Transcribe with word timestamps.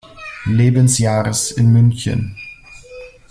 Lebensjahres 0.47 1.51
in 1.51 1.71
München. 1.71 2.35